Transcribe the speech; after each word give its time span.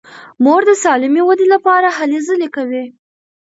مور 0.43 0.61
د 0.69 0.71
سالمې 0.83 1.21
ودې 1.25 1.45
لپاره 1.53 1.87
هلې 1.97 2.19
ځلې 2.27 2.47
کوي. 2.55 2.83